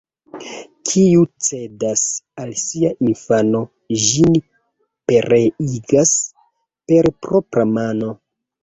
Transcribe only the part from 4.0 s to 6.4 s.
ĝin pereigas